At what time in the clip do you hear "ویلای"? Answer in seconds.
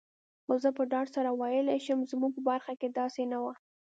1.39-1.79